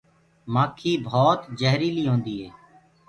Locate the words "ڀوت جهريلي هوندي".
1.09-2.35